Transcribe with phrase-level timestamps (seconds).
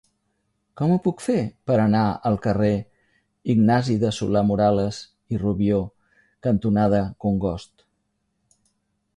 [0.79, 1.35] Com ho puc fer
[1.71, 2.71] per anar al carrer
[3.55, 5.03] Ignasi de Solà-Morales
[5.37, 5.83] i Rubió
[6.49, 7.89] cantonada Congost?